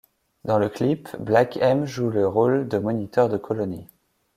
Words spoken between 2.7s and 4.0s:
moniteur de colonie.